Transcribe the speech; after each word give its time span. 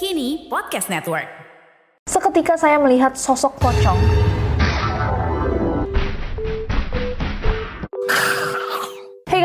Kini 0.00 0.48
Podcast 0.48 0.88
Network. 0.88 1.28
Seketika 2.08 2.56
saya 2.56 2.80
melihat 2.80 3.20
sosok 3.20 3.60
pocong. 3.60 4.21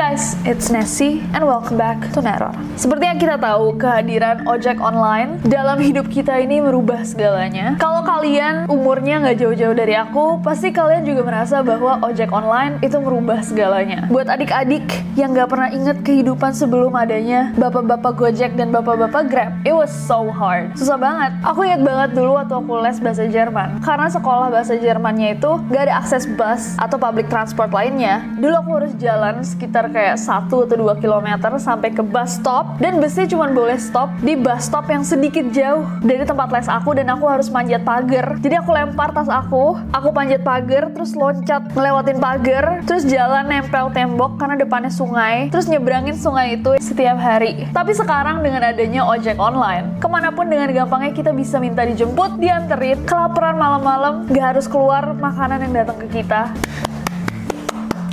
Guys, 0.08 0.40
it's 0.48 0.72
Nessie 0.72 1.20
and 1.36 1.44
welcome 1.44 1.76
back 1.76 2.00
to 2.16 2.24
Neror. 2.24 2.56
Seperti 2.80 3.12
yang 3.12 3.20
kita 3.20 3.36
tahu, 3.36 3.76
kehadiran 3.76 4.48
ojek 4.48 4.80
online 4.80 5.44
dalam 5.44 5.84
hidup 5.84 6.08
kita 6.08 6.40
ini 6.40 6.64
merubah 6.64 7.04
segalanya. 7.04 7.76
Kalau 7.76 8.08
kalian 8.08 8.72
umurnya 8.72 9.20
nggak 9.20 9.36
jauh-jauh 9.44 9.76
dari 9.76 10.00
aku, 10.00 10.40
pasti 10.40 10.72
kalian 10.72 11.04
juga 11.04 11.28
merasa 11.28 11.60
bahwa 11.60 12.00
ojek 12.08 12.32
online 12.32 12.80
itu 12.80 12.96
merubah 13.04 13.44
segalanya. 13.44 14.08
Buat 14.08 14.32
adik-adik 14.32 14.88
yang 15.20 15.36
nggak 15.36 15.52
pernah 15.52 15.76
inget 15.76 16.00
kehidupan 16.08 16.56
sebelum 16.56 16.96
adanya 16.96 17.52
bapak-bapak 17.60 18.14
Gojek 18.16 18.56
dan 18.56 18.72
bapak-bapak 18.72 19.28
Grab, 19.28 19.52
it 19.68 19.76
was 19.76 19.92
so 19.92 20.32
hard. 20.32 20.72
Susah 20.80 20.96
banget. 20.96 21.36
Aku 21.44 21.68
inget 21.68 21.84
banget 21.84 22.16
dulu 22.16 22.40
waktu 22.40 22.56
aku 22.56 22.80
les 22.80 22.96
bahasa 23.04 23.28
Jerman. 23.28 23.84
Karena 23.84 24.08
sekolah 24.08 24.56
bahasa 24.56 24.80
Jermannya 24.80 25.36
itu 25.36 25.60
nggak 25.68 25.84
ada 25.92 26.00
akses 26.00 26.24
bus 26.40 26.80
atau 26.80 26.96
public 26.96 27.28
transport 27.28 27.76
lainnya. 27.76 28.24
Dulu 28.40 28.56
aku 28.56 28.72
harus 28.80 28.94
jalan 29.02 29.44
sekitar 29.44 29.88
sekitar 29.88 29.97
kayak 29.98 30.22
1 30.22 30.46
atau 30.46 30.78
2 30.78 31.02
km 31.02 31.58
sampai 31.58 31.90
ke 31.90 32.06
bus 32.06 32.38
stop 32.38 32.78
dan 32.78 33.02
busnya 33.02 33.26
cuma 33.26 33.50
boleh 33.50 33.82
stop 33.82 34.14
di 34.22 34.38
bus 34.38 34.70
stop 34.70 34.86
yang 34.94 35.02
sedikit 35.02 35.50
jauh 35.50 35.82
dari 36.06 36.22
tempat 36.22 36.54
les 36.54 36.70
aku 36.70 36.94
dan 36.94 37.10
aku 37.10 37.26
harus 37.26 37.50
manjat 37.50 37.82
pagar. 37.82 38.38
Jadi 38.38 38.62
aku 38.62 38.70
lempar 38.70 39.10
tas 39.10 39.26
aku, 39.26 39.74
aku 39.90 40.14
panjat 40.14 40.46
pagar, 40.46 40.94
terus 40.94 41.18
loncat 41.18 41.74
ngelewatin 41.74 42.22
pagar, 42.22 42.86
terus 42.86 43.02
jalan 43.10 43.50
nempel 43.50 43.90
tembok 43.90 44.38
karena 44.38 44.54
depannya 44.60 44.94
sungai, 44.94 45.50
terus 45.50 45.66
nyebrangin 45.66 46.14
sungai 46.14 46.62
itu 46.62 46.78
setiap 46.78 47.18
hari. 47.18 47.66
Tapi 47.74 47.92
sekarang 47.98 48.46
dengan 48.46 48.70
adanya 48.70 49.02
ojek 49.10 49.42
online, 49.42 49.98
ke 49.98 50.06
mana 50.06 50.30
pun 50.30 50.46
dengan 50.46 50.70
gampangnya 50.70 51.16
kita 51.16 51.34
bisa 51.34 51.58
minta 51.58 51.82
dijemput, 51.82 52.38
dianterin, 52.38 53.02
kelaparan 53.10 53.58
malam-malam, 53.58 54.30
gak 54.30 54.54
harus 54.54 54.70
keluar 54.70 55.18
makanan 55.18 55.66
yang 55.66 55.74
datang 55.74 55.98
ke 56.06 56.22
kita 56.22 56.54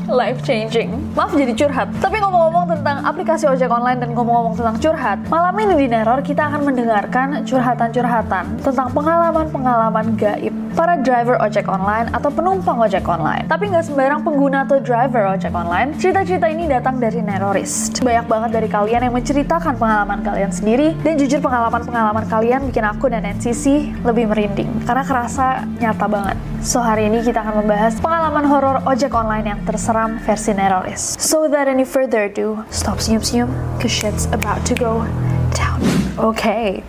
life 0.08 0.40
changing. 0.46 0.94
Maaf 1.12 1.34
jadi 1.34 1.52
curhat. 1.52 1.90
Tapi 1.98 2.16
ngomong-ngomong 2.22 2.70
tentang 2.70 3.02
aplikasi 3.02 3.50
ojek 3.50 3.68
online 3.68 3.98
dan 4.00 4.10
ngomong-ngomong 4.14 4.54
tentang 4.54 4.76
curhat, 4.78 5.18
malam 5.28 5.54
ini 5.58 5.74
di 5.84 5.86
Neror 5.90 6.22
kita 6.22 6.48
akan 6.48 6.60
mendengarkan 6.70 7.42
curhatan-curhatan 7.42 8.44
tentang 8.62 8.88
pengalaman-pengalaman 8.94 10.14
gaib 10.14 10.53
para 10.74 10.98
driver 10.98 11.38
ojek 11.38 11.70
online 11.70 12.10
atau 12.10 12.28
penumpang 12.28 12.82
ojek 12.82 13.06
online. 13.06 13.46
Tapi 13.46 13.70
nggak 13.70 13.86
sembarang 13.86 14.20
pengguna 14.26 14.66
atau 14.66 14.82
driver 14.82 15.30
ojek 15.30 15.54
online. 15.54 15.94
Cerita-cerita 15.96 16.50
ini 16.50 16.66
datang 16.66 16.98
dari 16.98 17.22
Nerorist. 17.22 18.02
Banyak 18.02 18.26
banget 18.26 18.50
dari 18.50 18.68
kalian 18.68 19.06
yang 19.08 19.14
menceritakan 19.14 19.78
pengalaman 19.78 20.20
kalian 20.26 20.50
sendiri 20.50 20.92
dan 21.06 21.14
jujur 21.14 21.38
pengalaman-pengalaman 21.38 22.26
kalian 22.26 22.66
bikin 22.68 22.84
aku 22.84 23.06
dan 23.06 23.22
NCC 23.22 23.94
lebih 24.02 24.26
merinding 24.26 24.68
karena 24.82 25.06
kerasa 25.06 25.62
nyata 25.78 26.10
banget. 26.10 26.36
So 26.66 26.82
hari 26.82 27.06
ini 27.06 27.22
kita 27.22 27.40
akan 27.44 27.64
membahas 27.64 27.94
pengalaman 28.02 28.44
horor 28.50 28.82
ojek 28.84 29.14
online 29.14 29.46
yang 29.46 29.60
terseram 29.62 30.18
versi 30.26 30.50
Nerorist. 30.50 31.22
So 31.22 31.46
without 31.46 31.70
any 31.70 31.86
further 31.86 32.26
ado, 32.26 32.66
stop 32.74 32.98
senyum-senyum, 32.98 33.52
cause 33.78 33.94
shit's 33.94 34.26
about 34.34 34.66
to 34.66 34.74
go 34.74 35.06
down. 35.54 35.78
Okay. 36.18 36.82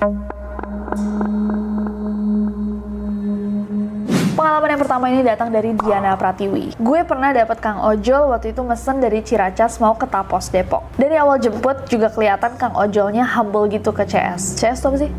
Pengalaman 4.45 4.77
yang 4.77 4.83
pertama 4.85 5.05
ini 5.09 5.25
datang 5.25 5.49
dari 5.49 5.73
Diana 5.73 6.13
Pratiwi. 6.13 6.77
Gue 6.77 7.01
pernah 7.01 7.33
dapat 7.33 7.57
Kang 7.57 7.81
Ojol 7.81 8.29
waktu 8.29 8.53
itu 8.53 8.61
mesen 8.61 9.01
dari 9.01 9.25
Ciracas 9.25 9.81
mau 9.81 9.97
ke 9.97 10.05
Tapos 10.05 10.53
Depok. 10.53 10.85
Dari 11.01 11.17
awal 11.17 11.41
jemput 11.41 11.89
juga 11.89 12.13
kelihatan 12.13 12.53
Kang 12.53 12.77
Ojolnya 12.77 13.25
humble 13.25 13.65
gitu 13.73 13.89
ke 13.89 14.05
CS. 14.05 14.61
CS 14.61 14.85
tuh 14.85 14.93
apa 14.93 14.97
sih? 15.01 15.09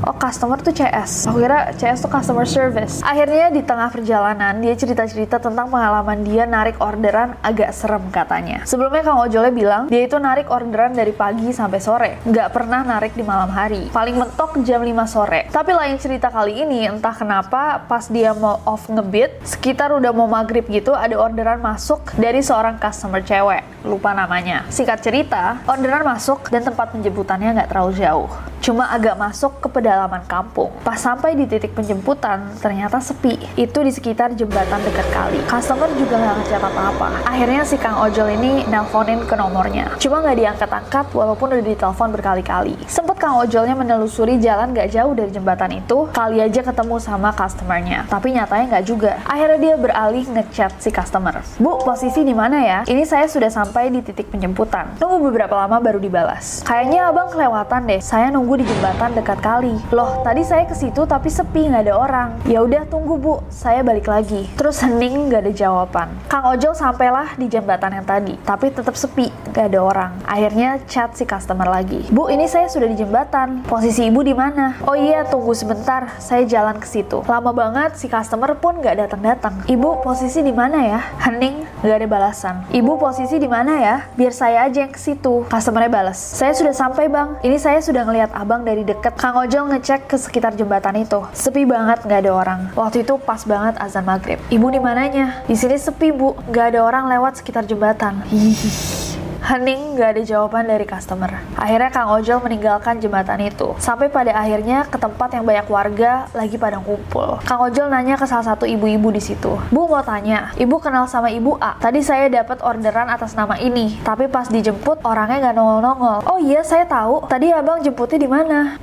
Oh 0.00 0.16
customer 0.16 0.56
tuh 0.64 0.72
CS. 0.72 1.28
Aku 1.28 1.44
kira 1.44 1.76
CS 1.76 2.00
tuh 2.00 2.08
customer 2.08 2.48
service. 2.48 3.04
Akhirnya 3.04 3.52
di 3.52 3.60
tengah 3.60 3.92
perjalanan 3.92 4.56
dia 4.56 4.72
cerita-cerita 4.72 5.36
tentang 5.36 5.68
pengalaman 5.68 6.24
dia 6.24 6.48
narik 6.48 6.80
orderan 6.80 7.36
agak 7.44 7.68
serem 7.76 8.08
katanya. 8.08 8.64
Sebelumnya 8.64 9.04
Kang 9.04 9.20
Ojolnya 9.20 9.52
bilang 9.52 9.82
dia 9.92 10.08
itu 10.08 10.16
narik 10.16 10.48
orderan 10.48 10.96
dari 10.96 11.12
pagi 11.12 11.52
sampai 11.52 11.80
sore. 11.84 12.10
Nggak 12.24 12.48
pernah 12.48 12.80
narik 12.80 13.12
di 13.12 13.20
malam 13.20 13.52
hari. 13.52 13.92
Paling 13.92 14.16
mentok 14.16 14.56
jam 14.64 14.80
5 14.80 14.88
sore. 15.04 15.52
Tapi 15.52 15.70
lain 15.76 16.00
cerita 16.00 16.32
kali 16.32 16.64
ini 16.64 16.88
entah 16.88 17.12
kenapa 17.12 17.84
pas 17.84 18.08
dia 18.08 18.32
mau 18.32 18.56
off 18.64 18.88
ngebit, 18.88 19.44
sekitar 19.44 19.92
udah 19.92 20.16
mau 20.16 20.24
maghrib 20.24 20.64
gitu 20.72 20.96
ada 20.96 21.12
orderan 21.20 21.60
masuk 21.60 22.16
dari 22.16 22.40
seorang 22.40 22.80
customer 22.80 23.20
cewek, 23.20 23.84
lupa 23.84 24.16
namanya. 24.16 24.64
Singkat 24.72 24.98
cerita, 25.04 25.60
orderan 25.68 26.08
masuk 26.08 26.48
dan 26.48 26.64
tempat 26.64 26.88
penjemputannya 26.96 27.52
nggak 27.52 27.68
terlalu 27.68 27.92
jauh. 28.00 28.49
Cuma 28.60 28.92
agak 28.92 29.16
masuk 29.16 29.56
ke 29.64 29.72
pedalaman 29.72 30.20
kampung. 30.28 30.68
Pas 30.84 31.00
sampai 31.00 31.32
di 31.32 31.48
titik 31.48 31.72
penjemputan, 31.72 32.44
ternyata 32.60 33.00
sepi. 33.00 33.40
Itu 33.56 33.80
di 33.80 33.88
sekitar 33.88 34.36
jembatan 34.36 34.84
dekat 34.84 35.08
kali. 35.08 35.40
Customer 35.48 35.88
juga 35.96 36.20
nggak 36.20 36.34
ngechat 36.44 36.62
apa-apa. 36.68 37.08
Akhirnya 37.24 37.64
si 37.64 37.80
Kang 37.80 37.96
Ojol 37.96 38.36
ini 38.36 38.68
nelponin 38.68 39.24
ke 39.24 39.32
nomornya. 39.32 39.96
Cuma 39.96 40.20
nggak 40.20 40.36
diangkat-angkat 40.36 41.06
walaupun 41.16 41.56
udah 41.56 41.64
ditelepon 41.64 42.12
berkali-kali. 42.12 42.76
Sempet 42.84 43.16
Kang 43.16 43.40
Ojolnya 43.40 43.72
menelusuri 43.72 44.36
jalan 44.36 44.76
nggak 44.76 44.92
jauh 44.92 45.16
dari 45.16 45.32
jembatan 45.32 45.80
itu, 45.80 46.12
kali 46.12 46.44
aja 46.44 46.60
ketemu 46.60 47.00
sama 47.00 47.32
customernya. 47.32 48.12
Tapi 48.12 48.36
nyatanya 48.36 48.76
nggak 48.76 48.84
juga. 48.84 49.24
Akhirnya 49.24 49.56
dia 49.56 49.74
beralih 49.80 50.24
ngechat 50.28 50.76
si 50.84 50.92
customer. 50.92 51.40
Bu, 51.56 51.80
posisi 51.80 52.20
di 52.28 52.36
mana 52.36 52.60
ya? 52.60 52.78
Ini 52.84 53.08
saya 53.08 53.24
sudah 53.24 53.48
sampai 53.48 53.88
di 53.88 54.04
titik 54.04 54.28
penjemputan. 54.28 55.00
Nunggu 55.00 55.32
beberapa 55.32 55.56
lama 55.56 55.80
baru 55.80 55.96
dibalas. 55.96 56.60
Kayaknya 56.68 57.08
abang 57.08 57.32
kelewatan 57.32 57.88
deh. 57.88 58.00
Saya 58.04 58.28
nunggu 58.28 58.49
nunggu 58.50 58.66
di 58.66 58.74
jembatan 58.74 59.14
dekat 59.14 59.38
kali. 59.38 59.78
Loh, 59.94 60.26
tadi 60.26 60.42
saya 60.42 60.66
ke 60.66 60.74
situ 60.74 61.06
tapi 61.06 61.30
sepi 61.30 61.70
nggak 61.70 61.86
ada 61.86 61.94
orang. 61.94 62.28
Ya 62.50 62.66
udah 62.66 62.82
tunggu 62.90 63.14
bu, 63.14 63.38
saya 63.46 63.78
balik 63.86 64.10
lagi. 64.10 64.50
Terus 64.58 64.82
hening 64.82 65.30
nggak 65.30 65.46
ada 65.46 65.52
jawaban. 65.54 66.10
Kang 66.26 66.42
Ojol 66.50 66.74
sampailah 66.74 67.38
di 67.38 67.46
jembatan 67.46 67.94
yang 67.94 68.02
tadi, 68.02 68.34
tapi 68.42 68.74
tetap 68.74 68.98
sepi, 68.98 69.30
nggak 69.50 69.66
ada 69.70 69.80
orang. 69.82 70.12
Akhirnya 70.24 70.78
chat 70.86 71.14
si 71.18 71.26
customer 71.26 71.66
lagi. 71.66 72.06
Bu, 72.10 72.30
ini 72.30 72.46
saya 72.46 72.70
sudah 72.70 72.86
di 72.86 72.96
jembatan. 72.98 73.66
Posisi 73.66 74.06
ibu 74.06 74.22
di 74.22 74.32
mana? 74.32 74.78
Oh 74.86 74.94
iya, 74.94 75.26
tunggu 75.26 75.52
sebentar. 75.52 76.16
Saya 76.22 76.46
jalan 76.46 76.78
ke 76.78 76.86
situ. 76.86 77.22
Lama 77.26 77.50
banget 77.50 77.98
si 77.98 78.06
customer 78.06 78.54
pun 78.56 78.78
nggak 78.78 79.06
datang-datang. 79.06 79.66
Ibu, 79.66 80.02
posisi 80.06 80.40
di 80.40 80.54
mana 80.54 80.82
ya? 80.86 81.00
Hening, 81.26 81.66
nggak 81.82 81.96
ada 82.00 82.08
balasan. 82.08 82.54
Ibu, 82.70 82.96
posisi 82.96 83.36
di 83.36 83.50
mana 83.50 83.78
ya? 83.82 83.96
Biar 84.14 84.32
saya 84.32 84.66
aja 84.70 84.86
yang 84.86 84.94
ke 84.94 85.00
situ. 85.00 85.44
Customernya 85.50 85.90
balas. 85.90 86.18
Saya 86.18 86.54
sudah 86.54 86.72
sampai 86.72 87.10
bang. 87.10 87.36
Ini 87.42 87.56
saya 87.58 87.82
sudah 87.82 88.06
ngelihat 88.06 88.30
abang 88.32 88.62
dari 88.62 88.86
deket. 88.86 89.18
Kang 89.18 89.36
Ojol 89.36 89.74
ngecek 89.74 90.06
ke 90.06 90.16
sekitar 90.16 90.54
jembatan 90.54 90.94
itu. 91.02 91.20
Sepi 91.34 91.66
banget, 91.66 92.06
nggak 92.06 92.20
ada 92.26 92.32
orang. 92.32 92.60
Waktu 92.78 93.02
itu 93.02 93.18
pas 93.18 93.42
banget 93.44 93.76
azan 93.82 94.06
maghrib. 94.06 94.38
Ibu 94.48 94.66
di 94.70 94.80
mananya? 94.80 95.42
Di 95.44 95.58
sini 95.58 95.76
sepi 95.76 96.14
bu, 96.14 96.38
nggak 96.48 96.74
ada 96.74 96.80
orang 96.86 97.04
lewat 97.10 97.42
sekitar 97.42 97.66
jembatan. 97.66 98.22
Hihihi. 98.30 99.09
Hening 99.50 99.98
gak 99.98 100.14
ada 100.14 100.22
jawaban 100.22 100.62
dari 100.62 100.86
customer. 100.86 101.42
Akhirnya 101.58 101.90
Kang 101.90 102.06
Ojol 102.06 102.38
meninggalkan 102.38 103.02
jembatan 103.02 103.42
itu. 103.42 103.74
Sampai 103.82 104.06
pada 104.06 104.30
akhirnya 104.30 104.86
ke 104.86 104.94
tempat 104.94 105.34
yang 105.34 105.42
banyak 105.42 105.66
warga 105.66 106.30
lagi 106.30 106.54
pada 106.54 106.78
kumpul. 106.78 107.42
Kang 107.42 107.58
Ojol 107.58 107.90
nanya 107.90 108.14
ke 108.14 108.30
salah 108.30 108.46
satu 108.46 108.62
ibu-ibu 108.62 109.10
di 109.10 109.18
situ. 109.18 109.58
Bu 109.74 109.90
mau 109.90 110.06
tanya, 110.06 110.54
ibu 110.54 110.78
kenal 110.78 111.10
sama 111.10 111.34
ibu 111.34 111.58
A? 111.58 111.74
Tadi 111.82 111.98
saya 111.98 112.30
dapat 112.30 112.62
orderan 112.62 113.10
atas 113.10 113.34
nama 113.34 113.58
ini, 113.58 113.98
tapi 114.06 114.30
pas 114.30 114.46
dijemput 114.46 115.02
orangnya 115.02 115.50
nggak 115.50 115.56
nongol-nongol. 115.58 116.30
Oh 116.30 116.38
iya 116.38 116.62
saya 116.62 116.86
tahu. 116.86 117.26
Tadi 117.26 117.50
abang 117.50 117.82
jemputnya 117.82 118.22
di 118.22 118.30
mana? 118.30 118.78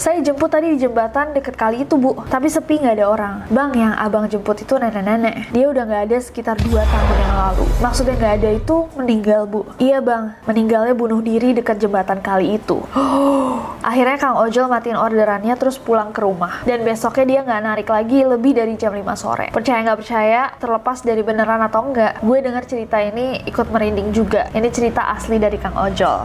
Saya 0.00 0.24
jemput 0.24 0.48
tadi 0.48 0.72
di 0.72 0.80
jembatan 0.80 1.36
deket 1.36 1.60
kali 1.60 1.84
itu 1.84 2.00
bu, 2.00 2.16
tapi 2.32 2.48
sepi 2.48 2.80
nggak 2.80 2.96
ada 2.96 3.06
orang. 3.12 3.34
Bang 3.52 3.76
yang 3.76 3.92
abang 3.92 4.24
jemput 4.32 4.56
itu 4.56 4.80
nenek-nenek. 4.80 5.52
Dia 5.52 5.68
udah 5.68 5.84
nggak 5.84 6.02
ada 6.08 6.16
sekitar 6.16 6.56
2 6.56 6.72
tahun 6.72 7.16
yang 7.20 7.36
lalu. 7.36 7.68
Maksudnya 7.84 8.16
nggak 8.16 8.34
ada 8.40 8.50
itu 8.56 8.76
meninggal 8.96 9.44
bu. 9.44 9.68
Iya 9.76 10.00
bang, 10.00 10.32
meninggalnya 10.48 10.96
bunuh 10.96 11.20
diri 11.20 11.52
dekat 11.52 11.84
jembatan 11.84 12.24
kali 12.24 12.56
itu. 12.56 12.80
Akhirnya 13.92 14.16
Kang 14.16 14.40
Ojol 14.40 14.72
matiin 14.72 14.96
orderannya 14.96 15.52
terus 15.60 15.76
pulang 15.76 16.16
ke 16.16 16.24
rumah. 16.24 16.64
Dan 16.64 16.80
besoknya 16.80 17.24
dia 17.28 17.40
nggak 17.44 17.60
narik 17.60 17.88
lagi 17.92 18.24
lebih 18.24 18.56
dari 18.56 18.80
jam 18.80 18.96
5 18.96 19.04
sore. 19.20 19.46
Percaya 19.52 19.84
nggak 19.84 20.00
percaya, 20.00 20.48
terlepas 20.56 21.04
dari 21.04 21.20
beneran 21.20 21.60
atau 21.60 21.84
enggak, 21.84 22.24
gue 22.24 22.38
denger 22.40 22.64
cerita 22.64 22.96
ini 23.04 23.44
ikut 23.44 23.68
merinding 23.68 24.16
juga. 24.16 24.48
Ini 24.56 24.68
cerita 24.72 25.12
asli 25.12 25.36
dari 25.36 25.60
Kang 25.60 25.76
Ojol. 25.76 26.24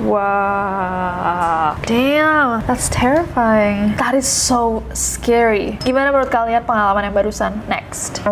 Wow, 0.00 1.76
damn, 1.84 2.64
that's 2.66 2.88
terrifying. 2.88 3.96
That 3.96 4.14
is 4.14 4.26
so 4.26 4.82
scary. 4.96 5.76
Gimana 5.84 6.08
menurut 6.08 6.32
kalian 6.32 6.64
pengalaman 6.64 7.04
yang 7.04 7.14
barusan? 7.16 7.60
Next. 7.68 8.24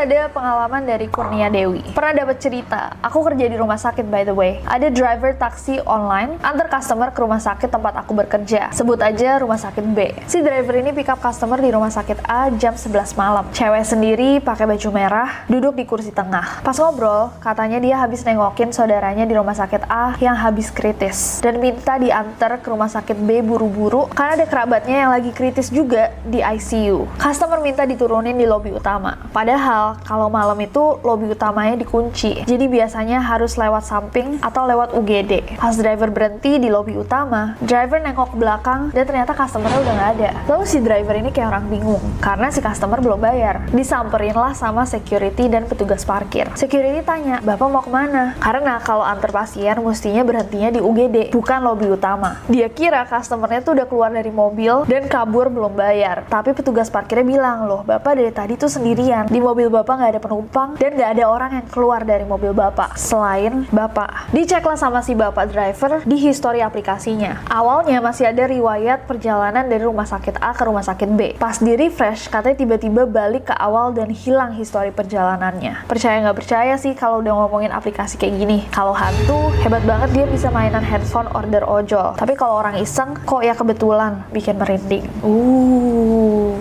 Ada 0.00 0.32
pengalaman 0.32 0.88
dari 0.88 1.12
Kurnia 1.12 1.52
Dewi. 1.52 1.84
Pernah 1.92 2.24
dapat 2.24 2.40
cerita, 2.40 2.96
aku 3.04 3.20
kerja 3.20 3.52
di 3.52 3.56
rumah 3.60 3.76
sakit 3.76 4.08
by 4.08 4.24
the 4.24 4.32
way. 4.32 4.56
Ada 4.64 4.88
driver 4.88 5.36
taksi 5.36 5.84
online 5.84 6.40
antar 6.40 6.72
customer 6.72 7.12
ke 7.12 7.20
rumah 7.20 7.36
sakit 7.36 7.68
tempat 7.68 8.00
aku 8.00 8.16
bekerja. 8.16 8.72
Sebut 8.72 8.96
aja 9.04 9.36
rumah 9.44 9.60
sakit 9.60 9.84
B. 9.92 10.16
Si 10.24 10.40
driver 10.40 10.72
ini 10.80 10.96
pick 10.96 11.12
up 11.12 11.20
customer 11.20 11.60
di 11.60 11.68
rumah 11.68 11.92
sakit 11.92 12.24
A 12.24 12.48
jam 12.56 12.80
11 12.80 13.12
malam. 13.12 13.44
Cewek 13.52 13.84
sendiri 13.84 14.40
pakai 14.40 14.64
baju 14.64 14.88
merah, 14.88 15.44
duduk 15.52 15.76
di 15.76 15.84
kursi 15.84 16.16
tengah. 16.16 16.64
Pas 16.64 16.76
ngobrol, 16.80 17.36
katanya 17.44 17.76
dia 17.76 18.00
habis 18.00 18.24
nengokin 18.24 18.72
saudaranya 18.72 19.28
di 19.28 19.36
rumah 19.36 19.52
sakit 19.52 19.84
A 19.84 20.16
yang 20.16 20.32
habis 20.32 20.72
kritis 20.72 21.44
dan 21.44 21.60
minta 21.60 22.00
diantar 22.00 22.64
ke 22.64 22.72
rumah 22.72 22.88
sakit 22.88 23.20
B 23.20 23.44
buru-buru 23.44 24.08
karena 24.16 24.40
ada 24.40 24.46
kerabatnya 24.48 24.96
yang 25.04 25.10
lagi 25.12 25.28
kritis 25.28 25.68
juga 25.68 26.08
di 26.24 26.40
ICU. 26.40 27.04
Customer 27.20 27.60
minta 27.60 27.84
diturunin 27.84 28.40
di 28.40 28.48
lobi 28.48 28.72
utama. 28.72 29.28
Padahal 29.28 29.89
Kalau 30.06 30.30
malam 30.30 30.58
itu 30.62 30.98
lobi 31.02 31.30
utamanya 31.32 31.74
dikunci, 31.78 32.46
jadi 32.46 32.64
biasanya 32.66 33.22
harus 33.22 33.58
lewat 33.58 33.86
samping 33.86 34.38
atau 34.42 34.66
lewat 34.66 34.94
UGD. 34.94 35.58
Pas 35.58 35.74
driver 35.74 36.10
berhenti 36.10 36.58
di 36.58 36.68
lobi 36.70 36.94
utama, 36.98 37.58
driver 37.62 37.98
nengok 38.02 38.34
ke 38.34 38.36
belakang 38.38 38.80
dan 38.94 39.04
ternyata 39.06 39.32
customernya 39.34 39.78
udah 39.82 39.94
nggak 39.94 40.10
ada. 40.18 40.30
Lalu 40.50 40.64
si 40.66 40.78
driver 40.82 41.14
ini 41.16 41.30
kayak 41.34 41.48
orang 41.50 41.66
bingung 41.66 42.02
karena 42.20 42.48
si 42.52 42.60
customer 42.62 42.98
belum 43.00 43.20
bayar. 43.20 43.64
Disamperin 43.70 44.36
lah 44.36 44.52
sama 44.54 44.84
security 44.84 45.48
dan 45.48 45.66
petugas 45.66 46.04
parkir. 46.04 46.50
Security 46.54 47.00
tanya, 47.02 47.40
bapak 47.40 47.68
mau 47.70 47.82
ke 47.82 47.90
mana? 47.90 48.34
Karena 48.38 48.78
kalau 48.82 49.02
antar 49.02 49.32
pasien 49.32 49.78
mestinya 49.80 50.22
berhentinya 50.26 50.70
di 50.74 50.80
UGD, 50.82 51.32
bukan 51.32 51.60
lobi 51.62 51.86
utama. 51.90 52.42
Dia 52.46 52.68
kira 52.68 53.06
customernya 53.06 53.60
tuh 53.64 53.78
udah 53.78 53.86
keluar 53.86 54.10
dari 54.10 54.30
mobil 54.30 54.84
dan 54.86 55.06
kabur 55.06 55.48
belum 55.48 55.74
bayar. 55.74 56.26
Tapi 56.28 56.52
petugas 56.52 56.92
parkirnya 56.92 57.26
bilang, 57.26 57.66
loh 57.66 57.82
bapak 57.86 58.18
dari 58.18 58.32
tadi 58.34 58.54
tuh 58.58 58.68
sendirian. 58.68 59.26
Di 59.30 59.38
mobil 59.38 59.72
bapak 59.80 59.94
nggak 59.96 60.12
ada 60.12 60.20
penumpang 60.20 60.68
dan 60.76 60.90
nggak 60.92 61.10
ada 61.16 61.24
orang 61.24 61.50
yang 61.56 61.66
keluar 61.72 62.04
dari 62.04 62.28
mobil 62.28 62.52
bapak 62.52 63.00
selain 63.00 63.64
bapak. 63.72 64.28
Diceklah 64.28 64.76
sama 64.76 65.00
si 65.00 65.16
bapak 65.16 65.48
driver 65.48 66.04
di 66.04 66.20
histori 66.20 66.60
aplikasinya. 66.60 67.48
Awalnya 67.48 68.04
masih 68.04 68.28
ada 68.28 68.44
riwayat 68.44 69.08
perjalanan 69.08 69.64
dari 69.64 69.80
rumah 69.80 70.04
sakit 70.04 70.36
A 70.44 70.52
ke 70.52 70.68
rumah 70.68 70.84
sakit 70.84 71.08
B. 71.16 71.20
Pas 71.40 71.56
di 71.56 71.72
refresh, 71.72 72.28
katanya 72.28 72.60
tiba-tiba 72.60 73.08
balik 73.08 73.48
ke 73.48 73.54
awal 73.56 73.96
dan 73.96 74.12
hilang 74.12 74.52
histori 74.52 74.92
perjalanannya. 74.92 75.88
Percaya 75.88 76.20
nggak 76.20 76.36
percaya 76.36 76.74
sih 76.76 76.92
kalau 76.92 77.24
udah 77.24 77.32
ngomongin 77.46 77.72
aplikasi 77.72 78.20
kayak 78.20 78.36
gini. 78.36 78.58
Kalau 78.68 78.92
hantu, 78.92 79.48
hebat 79.64 79.80
banget 79.88 80.12
dia 80.12 80.26
bisa 80.28 80.52
mainan 80.52 80.84
handphone 80.84 81.30
order 81.32 81.64
ojol. 81.64 82.12
Tapi 82.20 82.36
kalau 82.36 82.60
orang 82.60 82.76
iseng, 82.76 83.16
kok 83.24 83.40
ya 83.40 83.56
kebetulan 83.56 84.28
bikin 84.28 84.60
merinding. 84.60 85.08
Uh. 85.24 86.52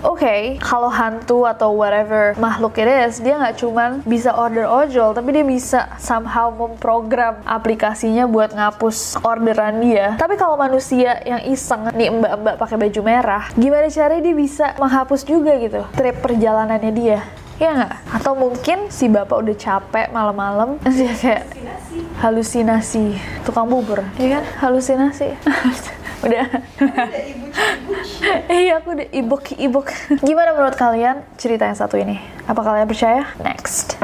Oke, 0.00 0.24
okay, 0.24 0.40
kalau 0.64 0.88
hantu 0.88 1.44
atau 1.44 1.76
whatever 1.76 2.32
makhluk 2.40 2.80
it 2.80 2.88
is, 2.88 3.20
dia 3.20 3.36
nggak 3.36 3.60
cuman 3.60 4.00
bisa 4.08 4.32
order 4.32 4.64
ojol, 4.64 5.12
tapi 5.12 5.28
dia 5.36 5.44
bisa 5.44 5.92
somehow 6.00 6.48
memprogram 6.48 7.36
aplikasinya 7.44 8.24
buat 8.24 8.56
ngapus 8.56 9.20
orderan 9.20 9.84
dia. 9.84 10.16
Tapi 10.16 10.40
kalau 10.40 10.56
manusia 10.56 11.20
yang 11.28 11.44
iseng, 11.44 11.92
nih 11.92 12.08
mbak-mbak 12.16 12.56
pakai 12.56 12.80
baju 12.80 13.00
merah, 13.04 13.44
gimana 13.52 13.92
caranya 13.92 14.24
dia 14.24 14.36
bisa 14.40 14.72
menghapus 14.80 15.20
juga 15.28 15.52
gitu 15.60 15.84
trip 15.92 16.16
perjalanannya 16.24 16.92
dia? 16.96 17.20
Ya 17.60 17.76
nggak? 17.76 17.92
Atau 18.16 18.32
mungkin 18.40 18.88
si 18.88 19.04
bapak 19.04 19.36
udah 19.36 19.56
capek 19.60 20.08
malam-malam, 20.16 20.80
dia 20.96 21.12
kayak 21.12 21.44
halusinasi 22.24 23.20
tukang 23.44 23.68
bubur, 23.68 24.00
ya 24.16 24.40
kan? 24.40 24.44
Halusinasi. 24.64 25.36
udah. 26.24 26.44
Iya 28.50 28.84
aku 28.84 28.94
udah 28.94 29.08
ibuk 29.10 29.44
ibuk 29.56 29.88
gimana 30.20 30.52
menurut 30.52 30.76
kalian 30.76 31.24
cerita 31.40 31.64
yang 31.66 31.78
satu 31.78 31.96
ini? 31.96 32.20
Apa 32.44 32.60
kalian 32.60 32.86
percaya? 32.86 33.24
Next 33.40 33.96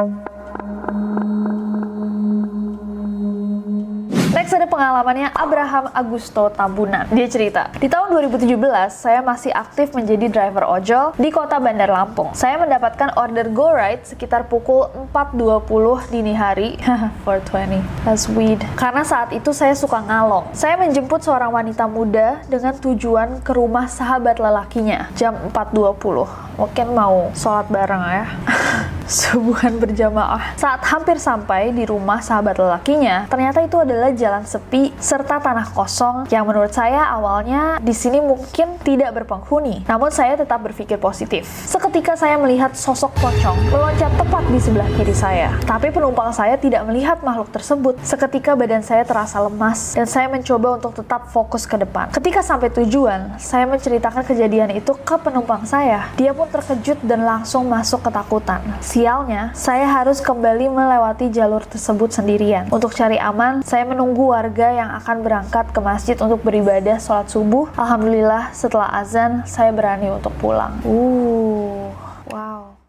ada 4.57 4.65
pengalamannya 4.73 5.29
Abraham 5.37 5.93
Agusto 5.93 6.49
Tambunan. 6.49 7.05
Dia 7.13 7.29
cerita, 7.29 7.69
di 7.77 7.93
tahun 7.93 8.09
2017 8.09 8.57
saya 8.89 9.21
masih 9.21 9.53
aktif 9.53 9.93
menjadi 9.93 10.33
driver 10.33 10.65
ojol 10.65 11.13
di 11.21 11.29
kota 11.29 11.61
Bandar 11.61 11.93
Lampung. 11.93 12.33
Saya 12.33 12.57
mendapatkan 12.57 13.13
order 13.21 13.53
go 13.53 13.69
ride 13.69 14.09
sekitar 14.09 14.49
pukul 14.49 14.89
4.20 15.13 16.09
dini 16.09 16.33
hari. 16.33 16.81
420. 17.29 17.85
That's 18.09 18.33
weed. 18.33 18.65
Karena 18.81 19.05
saat 19.05 19.37
itu 19.37 19.53
saya 19.53 19.77
suka 19.77 20.01
ngalong. 20.01 20.49
Saya 20.57 20.81
menjemput 20.81 21.21
seorang 21.21 21.53
wanita 21.53 21.85
muda 21.85 22.41
dengan 22.49 22.73
tujuan 22.81 23.45
ke 23.45 23.53
rumah 23.53 23.85
sahabat 23.93 24.41
lelakinya 24.41 25.13
jam 25.13 25.37
4.20. 25.53 26.57
Mungkin 26.57 26.87
mau 26.97 27.29
sholat 27.37 27.69
bareng 27.69 28.03
ya. 28.09 28.25
Subuhan 29.07 29.79
berjamaah. 29.79 30.59
Saat 30.59 30.83
hampir 30.91 31.23
sampai 31.23 31.71
di 31.71 31.87
rumah 31.87 32.19
sahabat 32.19 32.59
lelakinya, 32.59 33.31
ternyata 33.31 33.63
itu 33.63 33.79
adalah 33.79 34.11
jalan 34.11 34.43
sepi 34.43 34.91
serta 34.99 35.39
tanah 35.39 35.71
kosong 35.71 36.27
yang 36.27 36.43
menurut 36.43 36.75
saya 36.75 37.07
awalnya 37.15 37.79
di 37.79 37.95
sini 37.95 38.19
mungkin 38.19 38.83
tidak 38.83 39.15
berpenghuni. 39.15 39.87
Namun 39.87 40.11
saya 40.11 40.35
tetap 40.35 40.59
berpikir 40.59 40.99
positif. 40.99 41.47
Seketika 41.47 42.19
saya 42.19 42.35
melihat 42.35 42.75
sosok 42.75 43.15
pocong 43.23 43.55
meloncat 43.71 44.11
tepat 44.19 44.43
di 44.51 44.59
sebelah 44.59 44.91
kiri 44.99 45.15
saya. 45.15 45.55
Tapi 45.63 45.95
penumpang 45.95 46.35
saya 46.35 46.59
tidak 46.59 46.83
melihat 46.91 47.23
makhluk 47.23 47.55
tersebut. 47.55 48.03
Seketika 48.03 48.59
badan 48.59 48.83
saya 48.83 49.07
terasa 49.07 49.39
lemas 49.39 49.95
dan 49.95 50.11
saya 50.11 50.27
mencoba 50.27 50.83
untuk 50.83 50.99
tetap 50.99 51.31
fokus 51.31 51.63
ke 51.63 51.79
depan. 51.79 52.11
Ketika 52.11 52.43
sampai 52.43 52.75
tujuan, 52.75 53.39
saya 53.39 53.71
menceritakan 53.71 54.27
kejadian 54.27 54.75
itu 54.75 54.99
ke 54.99 55.15
penumpang 55.23 55.63
saya. 55.63 56.11
Dia 56.19 56.35
pun 56.35 56.51
terkejut 56.51 57.07
dan 57.07 57.23
langsung 57.23 57.71
masuk 57.71 58.03
ketakutan. 58.03 58.59
Sialnya, 58.97 59.53
saya 59.53 59.85
harus 59.93 60.25
kembali 60.25 60.73
melewati 60.73 61.29
jalur 61.29 61.61
tersebut 61.69 62.17
sendirian. 62.17 62.65
Untuk 62.73 62.97
cari 62.97 63.21
aman, 63.21 63.61
saya 63.61 63.85
menunggu 63.85 64.33
warga 64.33 64.73
yang 64.73 64.89
akan 64.97 65.21
berangkat 65.21 65.69
ke 65.69 65.85
masjid 65.85 66.17
untuk 66.17 66.41
beribadah 66.41 66.97
sholat 66.97 67.29
subuh. 67.29 67.69
Alhamdulillah, 67.77 68.57
setelah 68.57 68.89
azan, 68.97 69.45
saya 69.45 69.69
berani 69.69 70.09
untuk 70.09 70.33
pulang. 70.41 70.81
Uh, 70.81 71.93
wow. 72.33 72.76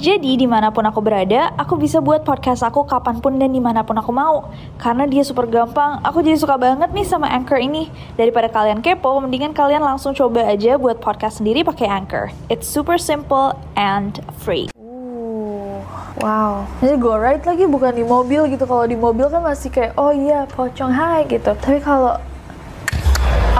Jadi 0.00 0.40
di 0.40 0.48
mana 0.48 0.72
pun 0.72 0.84
aku 0.88 1.04
berada, 1.04 1.52
aku 1.60 1.76
bisa 1.76 2.00
buat 2.00 2.24
podcast 2.24 2.64
aku 2.64 2.88
kapan 2.88 3.20
pun 3.20 3.36
dan 3.36 3.52
di 3.52 3.60
mana 3.60 3.84
pun 3.84 3.96
aku 3.98 4.08
mau. 4.14 4.48
Karena 4.80 5.04
dia 5.04 5.20
super 5.20 5.44
gampang, 5.44 6.00
aku 6.00 6.24
jadi 6.24 6.40
suka 6.40 6.56
banget 6.56 6.94
nih 6.94 7.04
sama 7.04 7.28
Anchor 7.28 7.60
ini. 7.60 7.92
Daripada 8.16 8.48
kalian 8.48 8.80
kepo, 8.80 9.20
mendingan 9.20 9.52
kalian 9.52 9.84
langsung 9.84 10.16
coba 10.16 10.48
aja 10.48 10.80
buat 10.80 11.02
podcast 11.02 11.44
sendiri 11.44 11.60
pakai 11.60 11.90
Anchor. 11.90 12.32
It's 12.48 12.64
super 12.64 12.96
simple 12.96 13.52
and 13.76 14.22
free. 14.40 14.72
Wow. 16.22 16.70
Jadi 16.78 17.02
go 17.02 17.18
ride 17.18 17.42
lagi 17.42 17.66
bukan 17.66 17.98
di 17.98 18.06
mobil 18.06 18.46
gitu. 18.54 18.62
Kalau 18.62 18.86
di 18.86 18.94
mobil 18.94 19.26
kan 19.26 19.42
masih 19.42 19.74
kayak 19.74 19.98
oh 19.98 20.14
iya 20.14 20.46
pocong 20.46 20.94
hai 20.94 21.26
gitu. 21.26 21.50
Tapi 21.58 21.82
kalau 21.82 22.14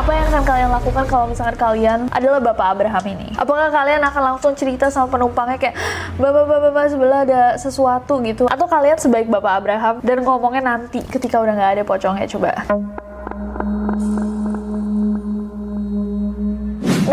apa 0.02 0.18
yang 0.18 0.34
akan 0.34 0.42
kalian 0.42 0.70
lakukan 0.74 1.04
kalau 1.06 1.30
misalkan 1.30 1.54
kalian 1.54 2.10
adalah 2.10 2.42
Bapak 2.42 2.74
Abraham 2.74 3.04
ini? 3.06 3.30
Apakah 3.38 3.70
kalian 3.70 4.02
akan 4.02 4.34
langsung 4.34 4.50
cerita 4.58 4.90
sama 4.90 5.06
penumpangnya 5.14 5.62
kayak 5.62 5.78
Bapak 6.18 6.42
Bapak 6.50 6.74
Bapak 6.74 6.90
sebelah 6.90 7.22
ada 7.22 7.54
sesuatu 7.54 8.18
gitu? 8.26 8.50
Atau 8.50 8.66
kalian 8.66 8.98
sebaik 8.98 9.30
Bapak 9.30 9.62
Abraham 9.62 10.02
dan 10.02 10.26
ngomongnya 10.26 10.74
nanti 10.74 11.06
ketika 11.06 11.38
udah 11.38 11.54
nggak 11.54 11.72
ada 11.78 11.82
pocongnya 11.86 12.26
coba? 12.26 12.50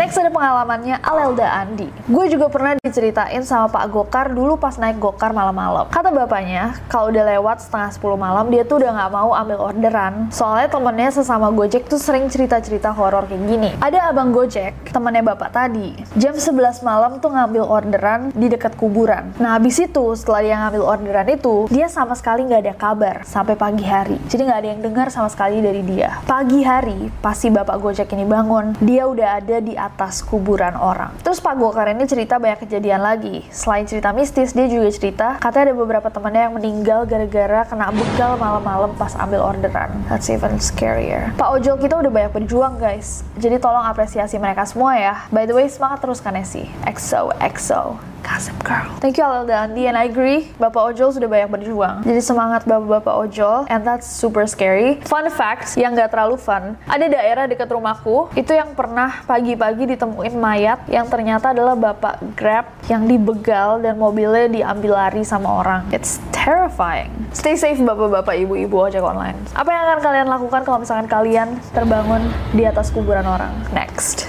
Next 0.00 0.16
ada 0.16 0.32
pengalamannya 0.32 0.96
Alelda 1.04 1.60
Andi. 1.60 1.84
Gue 2.08 2.32
juga 2.32 2.48
pernah 2.48 2.72
diceritain 2.80 3.44
sama 3.44 3.68
Pak 3.68 3.92
Gokar 3.92 4.32
dulu 4.32 4.56
pas 4.56 4.80
naik 4.80 4.96
Gokar 4.96 5.36
malam-malam. 5.36 5.92
Kata 5.92 6.08
bapaknya, 6.08 6.72
kalau 6.88 7.12
udah 7.12 7.36
lewat 7.36 7.68
setengah 7.68 7.92
10 7.92 8.16
malam 8.16 8.48
dia 8.48 8.64
tuh 8.64 8.80
udah 8.80 8.96
nggak 8.96 9.12
mau 9.12 9.36
ambil 9.36 9.60
orderan. 9.60 10.32
Soalnya 10.32 10.72
temennya 10.72 11.12
sesama 11.12 11.52
Gojek 11.52 11.84
tuh 11.84 12.00
sering 12.00 12.32
cerita-cerita 12.32 12.96
horor 12.96 13.28
kayak 13.28 13.44
gini. 13.44 13.70
Ada 13.76 14.08
abang 14.08 14.32
Gojek, 14.32 14.72
temennya 14.88 15.20
bapak 15.20 15.52
tadi. 15.52 15.92
Jam 16.16 16.32
11 16.32 16.80
malam 16.80 17.20
tuh 17.20 17.36
ngambil 17.36 17.68
orderan 17.68 18.32
di 18.32 18.48
dekat 18.48 18.80
kuburan. 18.80 19.36
Nah 19.36 19.60
habis 19.60 19.76
itu 19.84 20.16
setelah 20.16 20.40
dia 20.40 20.56
ngambil 20.64 20.96
orderan 20.96 21.28
itu, 21.28 21.68
dia 21.68 21.92
sama 21.92 22.16
sekali 22.16 22.48
nggak 22.48 22.62
ada 22.64 22.72
kabar 22.72 23.16
sampai 23.28 23.52
pagi 23.52 23.84
hari. 23.84 24.16
Jadi 24.32 24.48
nggak 24.48 24.60
ada 24.64 24.68
yang 24.72 24.80
dengar 24.80 25.06
sama 25.12 25.28
sekali 25.28 25.60
dari 25.60 25.84
dia. 25.84 26.24
Pagi 26.24 26.64
hari, 26.64 27.12
pasti 27.20 27.52
bapak 27.52 27.76
Gojek 27.76 28.08
ini 28.16 28.24
bangun, 28.24 28.80
dia 28.80 29.04
udah 29.04 29.44
ada 29.44 29.60
di 29.60 29.76
atas 29.76 29.89
kuburan 30.26 30.74
orang. 30.76 31.14
Terus 31.22 31.38
Pak 31.40 31.56
Gokar 31.56 31.90
ini 31.92 32.04
cerita 32.04 32.36
banyak 32.36 32.66
kejadian 32.66 33.00
lagi. 33.00 33.46
Selain 33.54 33.84
cerita 33.86 34.10
mistis, 34.10 34.52
dia 34.52 34.66
juga 34.66 34.88
cerita 34.90 35.36
katanya 35.38 35.72
ada 35.72 35.76
beberapa 35.76 36.08
temannya 36.08 36.42
yang 36.50 36.54
meninggal 36.56 37.00
gara-gara 37.04 37.64
kena 37.68 37.92
begal 37.94 38.36
malam-malam 38.40 38.92
pas 38.98 39.12
ambil 39.16 39.44
orderan. 39.44 39.90
That's 40.10 40.28
even 40.28 40.58
scarier. 40.60 41.32
Pak 41.38 41.48
Ojol 41.60 41.78
kita 41.78 42.00
udah 42.00 42.10
banyak 42.10 42.32
berjuang 42.34 42.82
guys. 42.82 43.22
Jadi 43.38 43.62
tolong 43.62 43.86
apresiasi 43.86 44.36
mereka 44.36 44.66
semua 44.66 44.98
ya. 44.98 45.14
By 45.30 45.46
the 45.46 45.54
way, 45.54 45.70
semangat 45.70 46.02
terus 46.02 46.18
Kanesi. 46.18 46.66
EXO, 46.84 47.32
EXO. 47.38 48.09
Gossip 48.22 48.56
Girl. 48.62 48.86
Thank 49.02 49.18
you 49.18 49.26
Alda 49.26 49.68
Andi 49.68 49.88
and 49.88 49.96
I 49.96 50.08
agree. 50.08 50.48
Bapak 50.56 50.94
ojol 50.94 51.12
sudah 51.12 51.28
banyak 51.28 51.50
berjuang. 51.50 52.04
Jadi 52.04 52.20
semangat 52.20 52.64
bapak-bapak 52.68 53.14
ojol 53.28 53.68
and 53.68 53.82
that's 53.82 54.06
super 54.08 54.44
scary. 54.46 55.00
Fun 55.08 55.26
fact 55.32 55.76
yang 55.76 55.96
gak 55.96 56.12
terlalu 56.12 56.36
fun. 56.36 56.76
Ada 56.86 57.06
daerah 57.08 57.44
dekat 57.48 57.68
rumahku 57.68 58.32
itu 58.36 58.52
yang 58.54 58.72
pernah 58.76 59.24
pagi-pagi 59.24 59.96
ditemuin 59.96 60.34
mayat 60.36 60.78
yang 60.88 61.08
ternyata 61.08 61.52
adalah 61.52 61.74
bapak 61.74 62.22
Grab 62.36 62.68
yang 62.86 63.04
dibegal 63.04 63.82
dan 63.82 63.96
mobilnya 63.96 64.48
diambil 64.48 64.96
lari 64.96 65.22
sama 65.26 65.60
orang. 65.60 65.82
It's 65.90 66.22
terrifying. 66.30 67.12
Stay 67.30 67.54
safe 67.54 67.78
bapak-bapak 67.78 68.34
ibu-ibu 68.42 68.90
ojek 68.90 69.04
online. 69.04 69.36
Apa 69.54 69.70
yang 69.70 69.82
akan 69.86 70.00
kalian 70.00 70.28
lakukan 70.28 70.60
kalau 70.66 70.78
misalkan 70.82 71.06
kalian 71.06 71.48
terbangun 71.70 72.22
di 72.56 72.64
atas 72.66 72.90
kuburan 72.90 73.26
orang? 73.26 73.52
Next. 73.70 74.26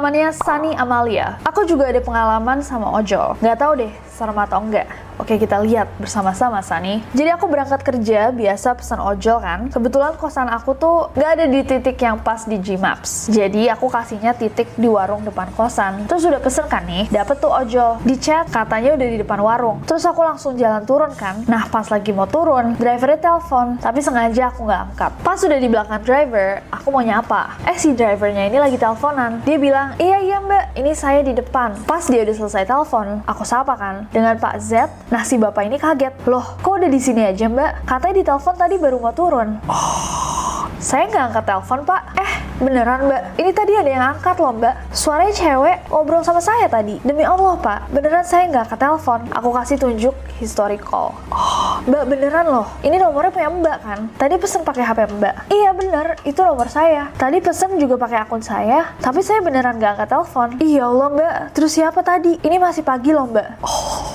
Pengalamannya 0.00 0.32
Sunny 0.32 0.72
Amalia. 0.80 1.36
Aku 1.44 1.68
juga 1.68 1.92
ada 1.92 2.00
pengalaman 2.00 2.64
sama 2.64 2.88
ojol. 2.88 3.36
Nggak 3.44 3.58
tahu 3.60 3.72
deh, 3.84 3.92
serem 4.08 4.32
atau 4.40 4.64
enggak. 4.64 4.88
Oke 5.30 5.46
kita 5.46 5.62
lihat 5.62 5.86
bersama-sama 6.02 6.58
Sani. 6.58 7.06
Jadi 7.14 7.30
aku 7.30 7.46
berangkat 7.46 7.86
kerja 7.86 8.34
biasa 8.34 8.74
pesan 8.74 8.98
ojol 8.98 9.38
kan. 9.38 9.70
Kebetulan 9.70 10.18
kosan 10.18 10.50
aku 10.50 10.74
tuh 10.74 11.06
nggak 11.14 11.30
ada 11.38 11.46
di 11.46 11.62
titik 11.62 12.02
yang 12.02 12.18
pas 12.18 12.50
di 12.50 12.58
Gmaps. 12.58 13.30
Jadi 13.30 13.70
aku 13.70 13.86
kasihnya 13.86 14.34
titik 14.34 14.74
di 14.74 14.90
warung 14.90 15.22
depan 15.22 15.46
kosan. 15.54 16.10
Terus 16.10 16.26
udah 16.26 16.42
pesen 16.42 16.66
kan 16.66 16.82
nih, 16.82 17.06
dapet 17.14 17.38
tuh 17.38 17.46
ojol. 17.46 18.02
Di 18.02 18.18
chat 18.18 18.50
katanya 18.50 18.98
udah 18.98 19.06
di 19.06 19.22
depan 19.22 19.38
warung. 19.38 19.78
Terus 19.86 20.02
aku 20.02 20.18
langsung 20.18 20.58
jalan 20.58 20.82
turun 20.82 21.14
kan. 21.14 21.46
Nah 21.46 21.62
pas 21.70 21.86
lagi 21.86 22.10
mau 22.10 22.26
turun, 22.26 22.74
drivernya 22.74 23.22
telepon. 23.22 23.78
Tapi 23.78 24.02
sengaja 24.02 24.50
aku 24.50 24.66
nggak 24.66 24.82
angkat. 24.82 25.12
Pas 25.22 25.38
udah 25.38 25.58
di 25.62 25.68
belakang 25.70 26.02
driver, 26.02 26.58
aku 26.74 26.90
mau 26.90 27.06
nyapa. 27.06 27.54
Eh 27.70 27.78
si 27.78 27.94
drivernya 27.94 28.50
ini 28.50 28.58
lagi 28.58 28.74
teleponan. 28.74 29.46
Dia 29.46 29.62
bilang, 29.62 29.94
iya 30.02 30.18
iya 30.26 30.42
mbak, 30.42 30.74
ini 30.74 30.90
saya 30.90 31.22
di 31.22 31.38
depan. 31.38 31.86
Pas 31.86 32.02
dia 32.10 32.26
udah 32.26 32.34
selesai 32.34 32.66
telepon, 32.66 33.22
aku 33.30 33.46
sapa 33.46 33.78
kan 33.78 34.10
dengan 34.10 34.34
Pak 34.34 34.58
Z 34.58 34.90
Nah 35.19 35.19
si 35.24 35.36
bapak 35.36 35.68
ini 35.68 35.76
kaget, 35.76 36.14
loh 36.26 36.56
kok 36.60 36.80
udah 36.80 36.90
di 36.90 37.00
sini 37.00 37.24
aja 37.24 37.46
mbak? 37.46 37.84
Katanya 37.84 38.14
di 38.16 38.24
telepon 38.24 38.54
tadi 38.56 38.74
baru 38.80 38.96
mau 39.00 39.12
turun. 39.12 39.60
Oh, 39.68 40.64
saya 40.80 41.08
nggak 41.08 41.24
angkat 41.32 41.44
telepon 41.44 41.78
pak. 41.84 42.02
Eh 42.16 42.32
beneran 42.60 43.08
mbak, 43.08 43.22
ini 43.40 43.50
tadi 43.52 43.72
ada 43.76 43.90
yang 43.90 44.04
angkat 44.16 44.36
loh 44.40 44.52
mbak. 44.56 44.74
Suaranya 44.92 45.32
cewek 45.32 45.76
ngobrol 45.92 46.24
sama 46.24 46.40
saya 46.40 46.68
tadi. 46.68 47.00
Demi 47.04 47.24
Allah 47.24 47.56
pak, 47.60 47.92
beneran 47.92 48.24
saya 48.24 48.48
nggak 48.48 48.68
angkat 48.68 48.80
telepon. 48.80 49.20
Aku 49.32 49.48
kasih 49.52 49.76
tunjuk 49.76 50.14
history 50.40 50.80
call. 50.80 51.12
Oh, 51.32 51.80
mbak 51.84 52.04
beneran 52.08 52.46
loh, 52.48 52.68
ini 52.80 52.96
nomornya 52.96 53.32
punya 53.32 53.50
mbak 53.52 53.78
kan? 53.80 54.00
Tadi 54.16 54.34
pesen 54.40 54.64
pakai 54.64 54.84
HP 54.84 54.98
mbak. 55.20 55.34
Iya 55.52 55.70
bener, 55.76 56.06
itu 56.24 56.40
nomor 56.40 56.68
saya. 56.72 57.12
Tadi 57.16 57.38
pesen 57.44 57.76
juga 57.76 58.00
pakai 58.00 58.24
akun 58.24 58.40
saya, 58.40 58.96
tapi 59.04 59.20
saya 59.20 59.44
beneran 59.44 59.76
nggak 59.76 60.00
angkat 60.00 60.08
telepon. 60.08 60.48
Iya 60.60 60.88
Allah 60.88 61.08
mbak, 61.12 61.34
terus 61.52 61.76
siapa 61.76 62.00
tadi? 62.00 62.40
Ini 62.40 62.56
masih 62.56 62.84
pagi 62.84 63.12
loh 63.12 63.28
mbak. 63.28 63.62
Oh. 63.64 64.09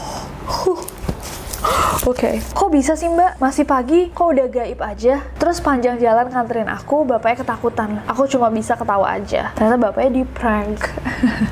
Oke, 2.05 2.37
okay. 2.37 2.53
kok 2.53 2.69
bisa 2.69 2.93
sih 2.93 3.09
mbak? 3.09 3.41
Masih 3.41 3.65
pagi, 3.65 4.13
kok 4.13 4.29
udah 4.29 4.45
gaib 4.45 4.77
aja? 4.77 5.25
Terus 5.41 5.57
panjang 5.57 5.97
jalan 5.97 6.29
nganterin 6.29 6.69
aku, 6.69 7.01
bapaknya 7.01 7.41
ketakutan. 7.41 7.97
Aku 8.05 8.29
cuma 8.29 8.53
bisa 8.53 8.77
ketawa 8.77 9.17
aja. 9.17 9.49
Ternyata 9.57 9.89
bapaknya 9.89 10.21
di 10.21 10.21
prank. 10.21 10.85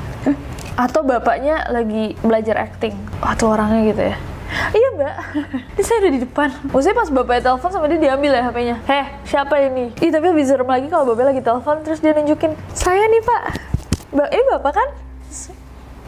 Atau 0.86 1.02
bapaknya 1.02 1.66
lagi 1.74 2.14
belajar 2.22 2.70
acting. 2.70 2.94
Atau 3.18 3.50
orangnya 3.50 3.82
gitu 3.82 4.02
ya. 4.14 4.16
Iya 4.78 4.88
mbak, 4.94 5.14
ini 5.74 5.82
saya 5.82 5.98
udah 6.06 6.12
di 6.14 6.20
depan. 6.22 6.48
Maksudnya 6.70 6.96
pas 7.02 7.10
bapaknya 7.10 7.42
telepon 7.50 7.70
sama 7.74 7.86
dia 7.90 7.98
diambil 7.98 8.30
ya 8.38 8.42
HP-nya. 8.46 8.76
Heh, 8.86 9.06
siapa 9.26 9.54
ini? 9.58 9.90
Ih 10.06 10.10
tapi 10.14 10.26
lebih 10.30 10.46
serem 10.46 10.70
lagi 10.70 10.86
kalau 10.86 11.02
bapaknya 11.02 11.34
lagi 11.34 11.42
telepon 11.42 11.82
terus 11.82 11.98
dia 11.98 12.14
nunjukin, 12.14 12.54
saya 12.70 13.02
nih 13.10 13.22
pak. 13.26 13.42
Mbak, 14.14 14.28
ini 14.30 14.42
bapak 14.54 14.72
kan? 14.78 14.88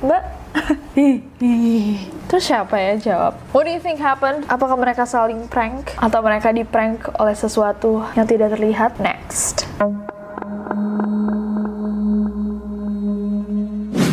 Mbak, 0.06 0.22
Terus 2.30 2.44
siapa 2.46 2.78
ya 2.78 2.94
jawab? 2.94 3.34
What 3.50 3.66
do 3.66 3.74
you 3.74 3.82
think 3.82 3.98
happened? 3.98 4.46
Apakah 4.46 4.78
mereka 4.78 5.02
saling 5.02 5.50
prank? 5.50 5.98
Atau 5.98 6.22
mereka 6.22 6.54
di 6.54 6.62
prank 6.62 7.10
oleh 7.18 7.34
sesuatu 7.34 8.06
yang 8.14 8.22
tidak 8.22 8.54
terlihat? 8.54 9.02
Next. 9.02 9.66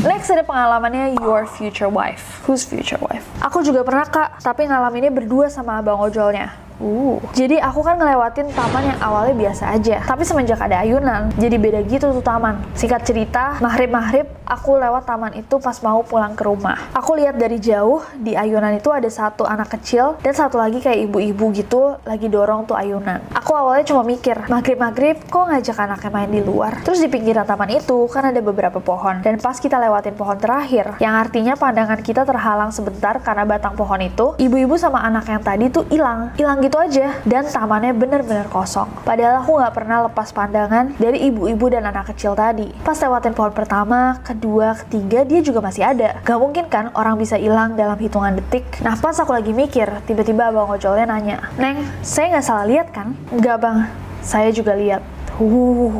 Next 0.03 0.33
ada 0.33 0.41
pengalamannya 0.41 1.21
your 1.21 1.45
future 1.45 1.93
wife. 1.93 2.41
Who's 2.49 2.65
future 2.65 2.99
wife? 2.99 3.29
Aku 3.45 3.61
juga 3.61 3.85
pernah 3.85 4.09
kak, 4.09 4.41
tapi 4.41 4.65
ngalaminnya 4.65 5.13
berdua 5.13 5.47
sama 5.53 5.77
abang 5.77 6.01
ojolnya. 6.01 6.62
Uh. 6.81 7.21
Jadi 7.37 7.61
aku 7.61 7.85
kan 7.85 7.97
ngelewatin 7.97 8.49
taman 8.53 8.83
yang 8.93 8.99
awalnya 9.01 9.35
biasa 9.37 9.73
aja, 9.73 10.01
tapi 10.03 10.23
semenjak 10.25 10.59
ada 10.61 10.81
ayunan, 10.81 11.29
jadi 11.37 11.55
beda 11.57 11.79
gitu 11.85 12.09
tuh 12.13 12.23
taman. 12.25 12.59
Singkat 12.73 13.01
cerita, 13.05 13.43
maghrib-maghrib 13.61 14.25
aku 14.43 14.77
lewat 14.77 15.05
taman 15.05 15.33
itu 15.37 15.55
pas 15.61 15.77
mau 15.85 16.01
pulang 16.01 16.33
ke 16.37 16.43
rumah. 16.45 16.77
Aku 16.93 17.15
lihat 17.17 17.37
dari 17.37 17.57
jauh 17.61 18.01
di 18.17 18.33
ayunan 18.37 18.73
itu 18.75 18.89
ada 18.89 19.07
satu 19.07 19.45
anak 19.45 19.79
kecil 19.79 20.17
dan 20.21 20.33
satu 20.33 20.59
lagi 20.59 20.81
kayak 20.81 21.09
ibu-ibu 21.09 21.53
gitu 21.55 21.97
lagi 22.03 22.27
dorong 22.27 22.65
tuh 22.67 22.77
ayunan. 22.77 23.21
Aku 23.33 23.55
awalnya 23.55 23.87
cuma 23.87 24.03
mikir, 24.03 24.49
maghrib-maghrib 24.49 25.23
kok 25.29 25.45
ngajak 25.49 25.77
anaknya 25.77 26.09
main 26.11 26.29
di 26.29 26.41
luar. 26.43 26.81
Terus 26.83 26.99
di 26.99 27.09
pinggiran 27.09 27.47
taman 27.47 27.69
itu 27.73 28.05
kan 28.11 28.29
ada 28.29 28.41
beberapa 28.43 28.83
pohon 28.83 29.23
dan 29.23 29.39
pas 29.39 29.57
kita 29.57 29.79
lewatin 29.79 30.13
pohon 30.13 30.37
terakhir, 30.37 30.99
yang 30.99 31.15
artinya 31.15 31.55
pandangan 31.55 31.99
kita 32.01 32.27
terhalang 32.27 32.69
sebentar 32.69 33.17
karena 33.23 33.47
batang 33.47 33.73
pohon 33.73 34.01
itu, 34.03 34.35
ibu-ibu 34.37 34.75
sama 34.75 35.01
anak 35.01 35.29
yang 35.29 35.41
tadi 35.41 35.65
tuh 35.71 35.87
hilang, 35.87 36.33
hilang 36.35 36.59
gitu 36.59 36.72
aja 36.77 37.17
dan 37.23 37.43
tamannya 37.45 37.93
bener-bener 37.93 38.47
kosong. 38.49 38.89
Padahal 39.03 39.41
aku 39.41 39.57
nggak 39.59 39.73
pernah 39.73 39.97
lepas 40.09 40.29
pandangan 40.33 40.93
dari 40.97 41.27
ibu-ibu 41.29 41.65
dan 41.69 41.85
anak 41.89 42.13
kecil 42.13 42.33
tadi. 42.33 42.69
Pas 42.81 42.97
lewatin 42.97 43.33
pohon 43.33 43.53
pertama, 43.53 44.21
kedua, 44.25 44.77
ketiga 44.85 45.25
dia 45.27 45.39
juga 45.41 45.59
masih 45.61 45.83
ada. 45.83 46.19
Gak 46.23 46.39
mungkin 46.39 46.65
kan 46.69 46.89
orang 46.93 47.19
bisa 47.19 47.35
hilang 47.35 47.75
dalam 47.77 47.97
hitungan 47.97 48.37
detik. 48.37 48.65
Nah 48.81 48.97
pas 48.97 49.15
aku 49.19 49.33
lagi 49.33 49.51
mikir, 49.51 49.89
tiba-tiba 50.07 50.49
abang 50.49 50.69
ojolnya 50.69 51.05
nanya, 51.09 51.37
Neng, 51.59 51.83
saya 52.01 52.37
nggak 52.37 52.45
salah 52.45 52.65
lihat 52.65 52.87
kan? 52.93 53.13
Nggak 53.29 53.57
bang, 53.61 53.77
saya 54.23 54.49
juga 54.49 54.73
lihat. 54.77 55.01
Uh, 55.41 55.97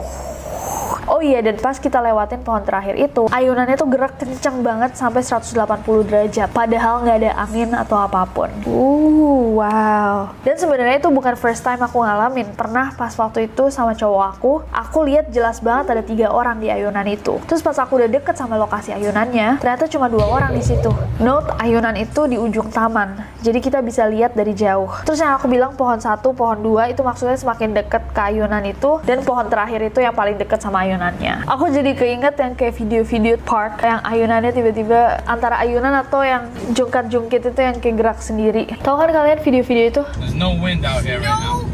Oh 1.13 1.21
iya, 1.21 1.45
dan 1.45 1.61
pas 1.61 1.77
kita 1.77 2.01
lewatin 2.01 2.41
pohon 2.41 2.65
terakhir 2.65 2.97
itu, 2.97 3.29
ayunannya 3.29 3.77
tuh 3.77 3.85
gerak 3.85 4.17
kenceng 4.17 4.65
banget 4.65 4.97
sampai 4.97 5.21
180 5.21 6.09
derajat. 6.09 6.49
Padahal 6.49 7.05
nggak 7.05 7.17
ada 7.21 7.31
angin 7.37 7.69
atau 7.69 8.01
apa 8.01 8.25
pun. 8.25 8.49
Uh, 8.65 9.61
wow. 9.61 10.33
Dan 10.41 10.57
sebenarnya 10.57 10.97
itu 10.97 11.13
bukan 11.13 11.37
first 11.37 11.61
time 11.61 11.85
aku 11.85 12.01
ngalamin. 12.01 12.49
Pernah 12.57 12.97
pas 12.97 13.13
waktu 13.13 13.45
itu 13.45 13.69
sama 13.69 13.93
cowok 13.93 14.23
aku, 14.25 14.51
aku 14.73 14.97
lihat 15.05 15.29
jelas 15.29 15.61
banget 15.61 15.93
ada 15.93 16.01
tiga 16.01 16.33
orang 16.33 16.57
di 16.57 16.73
ayunan 16.73 17.05
itu. 17.05 17.37
Terus 17.45 17.61
pas 17.61 17.77
aku 17.77 18.01
udah 18.01 18.09
deket 18.09 18.33
sama 18.33 18.57
lokasi 18.57 18.97
ayunannya, 18.97 19.61
ternyata 19.61 19.85
cuma 19.85 20.09
dua 20.09 20.25
orang 20.25 20.57
di 20.57 20.65
situ. 20.65 20.89
Note, 21.21 21.53
ayunan 21.61 21.93
itu 21.93 22.25
di 22.25 22.41
ujung 22.41 22.73
taman. 22.73 23.21
Jadi 23.45 23.61
kita 23.61 23.85
bisa 23.85 24.09
lihat 24.09 24.33
dari 24.33 24.57
jauh. 24.57 24.89
Terus 25.05 25.21
yang 25.21 25.37
aku 25.37 25.45
bilang 25.45 25.77
pohon 25.77 26.01
satu, 26.01 26.33
pohon 26.33 26.57
dua 26.57 26.89
itu 26.89 27.05
maksudnya 27.05 27.37
semakin 27.37 27.77
deket 27.77 28.01
ke 28.17 28.21
ayunan 28.33 28.65
itu, 28.65 28.97
dan 29.05 29.21
pohon 29.21 29.45
terakhir 29.45 29.77
itu 29.85 30.01
yang 30.01 30.17
paling 30.17 30.41
deket 30.41 30.57
sama 30.57 30.81
ayunan 30.81 31.02
ayunannya. 31.03 31.35
Aku 31.51 31.65
jadi 31.67 31.91
keinget 31.95 32.35
yang 32.39 32.53
kayak 32.55 32.75
video-video 32.79 33.35
park 33.43 33.83
yang 33.83 33.99
ayunannya 34.07 34.51
tiba-tiba 34.55 35.19
antara 35.27 35.59
ayunan 35.59 35.91
atau 35.99 36.23
yang 36.23 36.47
jungkat-jungkit 36.71 37.51
itu 37.51 37.59
yang 37.59 37.77
kayak 37.83 37.95
gerak 37.99 38.19
sendiri. 38.23 38.63
Tahu 38.79 38.95
kan 38.95 39.09
kalian 39.11 39.39
video-video 39.43 39.85
itu? 39.91 40.03
There's 40.19 40.37
no 40.37 40.55
wind 40.55 40.87
out 40.87 41.03
here 41.03 41.19
right 41.19 41.27
now. 41.27 41.72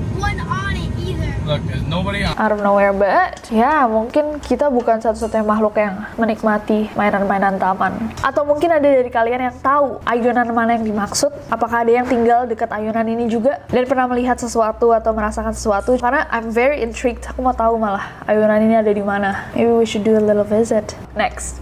Out 2.37 2.51
of 2.53 2.61
nowhere 2.61 2.93
but 2.93 3.41
ya 3.49 3.89
mungkin 3.89 4.37
kita 4.39 4.69
bukan 4.69 5.01
satu-satunya 5.01 5.45
makhluk 5.45 5.75
yang 5.81 6.05
menikmati 6.15 6.89
mainan-mainan 6.93 7.57
taman. 7.57 7.97
Atau 8.21 8.45
mungkin 8.45 8.69
ada 8.69 8.85
dari 8.85 9.09
kalian 9.09 9.49
yang 9.49 9.57
tahu 9.59 9.97
ayunan 10.05 10.47
mana 10.53 10.77
yang 10.77 10.85
dimaksud? 10.85 11.33
Apakah 11.49 11.83
ada 11.83 11.91
yang 11.91 12.05
tinggal 12.05 12.45
dekat 12.45 12.69
ayunan 12.69 13.05
ini 13.09 13.25
juga? 13.25 13.61
Dan 13.73 13.89
pernah 13.89 14.05
melihat 14.05 14.37
sesuatu 14.37 14.93
atau 14.93 15.11
merasakan 15.11 15.53
sesuatu? 15.53 15.97
Karena 15.97 16.29
I'm 16.29 16.53
very 16.53 16.85
intrigued. 16.85 17.25
Aku 17.29 17.41
mau 17.41 17.53
tahu 17.55 17.81
malah 17.81 18.05
ayunan 18.29 18.61
ini 18.61 18.75
ada 18.77 18.91
di 18.93 19.01
mana. 19.01 19.49
Maybe 19.57 19.73
we 19.73 19.85
should 19.85 20.05
do 20.05 20.15
a 20.17 20.23
little 20.23 20.45
visit. 20.45 20.93
Next 21.17 21.59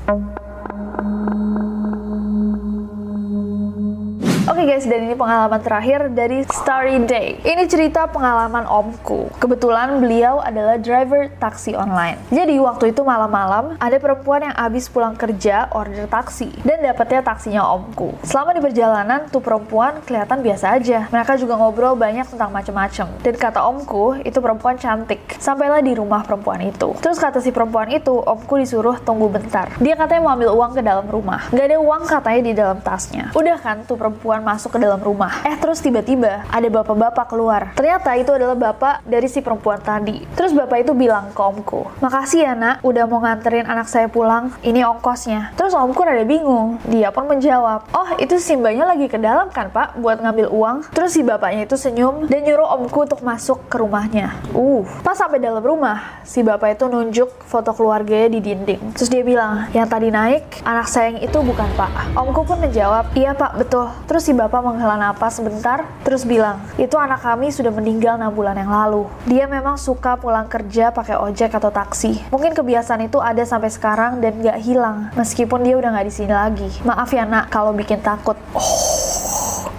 Oke 4.48 4.64
guys, 4.64 4.88
dan 4.88 5.04
ini 5.04 5.12
pengalaman 5.12 5.60
terakhir 5.60 6.08
dari 6.16 6.48
Starry 6.48 7.04
Day. 7.04 7.36
Ini 7.44 7.68
cerita 7.68 8.08
pengalaman 8.08 8.64
omku. 8.64 9.28
Kebetulan 9.44 10.00
beliau 10.00 10.40
adalah 10.40 10.80
driver 10.80 11.28
taksi 11.36 11.76
online. 11.76 12.16
Jadi 12.32 12.56
waktu 12.56 12.96
itu 12.96 13.04
malam-malam 13.04 13.76
ada 13.76 13.98
perempuan 14.00 14.48
yang 14.48 14.56
habis 14.56 14.88
pulang 14.88 15.20
kerja 15.20 15.68
order 15.76 16.08
taksi 16.08 16.48
dan 16.64 16.80
dapetnya 16.80 17.28
taksinya 17.28 17.60
omku. 17.60 18.16
Selama 18.24 18.56
di 18.56 18.64
perjalanan 18.64 19.28
tuh 19.28 19.44
perempuan 19.44 20.00
kelihatan 20.08 20.40
biasa 20.40 20.80
aja. 20.80 21.12
Mereka 21.12 21.36
juga 21.44 21.60
ngobrol 21.60 22.00
banyak 22.00 22.32
tentang 22.32 22.48
macam-macam. 22.56 23.20
Dan 23.20 23.36
kata 23.36 23.60
omku 23.68 24.24
itu 24.24 24.40
perempuan 24.40 24.80
cantik. 24.80 25.28
Sampailah 25.44 25.84
di 25.84 25.92
rumah 25.92 26.24
perempuan 26.24 26.64
itu. 26.64 26.96
Terus 27.04 27.20
kata 27.20 27.44
si 27.44 27.52
perempuan 27.52 27.92
itu, 27.92 28.16
omku 28.16 28.64
disuruh 28.64 28.96
tunggu 29.04 29.28
bentar. 29.28 29.76
Dia 29.84 30.00
katanya 30.00 30.24
mau 30.24 30.40
ambil 30.40 30.56
uang 30.56 30.72
ke 30.72 30.82
dalam 30.88 31.04
rumah. 31.12 31.52
Gak 31.52 31.68
ada 31.68 31.84
uang 31.84 32.08
katanya 32.08 32.42
di 32.48 32.54
dalam 32.56 32.80
tasnya. 32.80 33.36
Udah 33.36 33.60
kan 33.60 33.84
tuh 33.84 34.00
perempuan 34.00 34.37
masuk 34.42 34.76
ke 34.76 34.80
dalam 34.82 35.00
rumah. 35.00 35.46
Eh 35.46 35.56
terus 35.58 35.80
tiba-tiba 35.80 36.44
ada 36.50 36.68
bapak-bapak 36.68 37.26
keluar. 37.30 37.62
Ternyata 37.78 38.14
itu 38.18 38.32
adalah 38.34 38.58
bapak 38.58 39.06
dari 39.06 39.30
si 39.30 39.40
perempuan 39.40 39.80
tadi. 39.82 40.26
Terus 40.36 40.52
bapak 40.52 40.84
itu 40.84 40.92
bilang 40.98 41.32
ke 41.32 41.42
omku, 41.42 41.88
makasih 42.02 42.50
ya 42.50 42.54
nak 42.54 42.82
udah 42.84 43.04
mau 43.08 43.24
nganterin 43.24 43.66
anak 43.66 43.88
saya 43.88 44.12
pulang. 44.12 44.54
Ini 44.62 44.84
ongkosnya. 44.86 45.56
Terus 45.56 45.74
omku 45.74 46.02
rada 46.04 46.24
bingung. 46.28 46.78
Dia 46.88 47.10
pun 47.10 47.26
menjawab, 47.30 47.90
oh 47.94 48.10
itu 48.22 48.38
simbanya 48.38 48.90
lagi 48.90 49.10
ke 49.10 49.18
dalam 49.18 49.50
kan 49.50 49.72
pak 49.72 49.96
buat 49.98 50.20
ngambil 50.22 50.48
uang. 50.52 50.78
Terus 50.92 51.16
si 51.16 51.22
bapaknya 51.24 51.66
itu 51.66 51.80
senyum 51.80 52.28
dan 52.28 52.44
nyuruh 52.44 52.68
omku 52.78 53.08
untuk 53.08 53.24
masuk 53.24 53.64
ke 53.72 53.80
rumahnya. 53.80 54.36
Uh, 54.54 54.84
pas 55.02 55.18
sampai 55.18 55.42
dalam 55.42 55.64
rumah, 55.64 56.22
si 56.28 56.44
bapak 56.44 56.78
itu 56.78 56.86
nunjuk 56.86 57.30
foto 57.48 57.72
keluarganya 57.74 58.38
di 58.38 58.40
dinding. 58.44 58.94
Terus 58.94 59.10
dia 59.10 59.24
bilang, 59.24 59.72
yang 59.72 59.88
tadi 59.88 60.12
naik 60.12 60.62
anak 60.68 60.88
saya 60.92 61.16
yang 61.16 61.24
itu 61.24 61.38
bukan 61.40 61.68
pak. 61.80 61.90
Omku 62.14 62.44
pun 62.44 62.60
menjawab, 62.60 63.16
iya 63.16 63.32
pak 63.32 63.56
betul. 63.56 63.88
Terus 64.06 64.27
si 64.28 64.36
bapak 64.36 64.60
menghela 64.60 65.00
napas 65.00 65.40
sebentar, 65.40 65.88
terus 66.04 66.28
bilang, 66.28 66.60
itu 66.76 67.00
anak 67.00 67.24
kami 67.24 67.48
sudah 67.48 67.72
meninggal 67.72 68.20
6 68.20 68.28
bulan 68.36 68.60
yang 68.60 68.68
lalu. 68.68 69.08
Dia 69.24 69.48
memang 69.48 69.80
suka 69.80 70.20
pulang 70.20 70.52
kerja 70.52 70.92
pakai 70.92 71.16
ojek 71.16 71.56
atau 71.56 71.72
taksi. 71.72 72.28
Mungkin 72.28 72.52
kebiasaan 72.52 73.08
itu 73.08 73.24
ada 73.24 73.40
sampai 73.48 73.72
sekarang 73.72 74.20
dan 74.20 74.36
gak 74.44 74.60
hilang, 74.60 75.16
meskipun 75.16 75.64
dia 75.64 75.80
udah 75.80 75.96
gak 75.96 76.12
di 76.12 76.12
sini 76.12 76.36
lagi. 76.36 76.68
Maaf 76.84 77.08
ya 77.16 77.24
nak 77.24 77.48
kalau 77.48 77.72
bikin 77.72 78.04
takut. 78.04 78.36